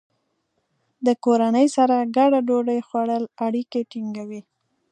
[1.05, 4.41] د کورنۍ سره ګډه ډوډۍ خوړل اړیکې ټینګوي.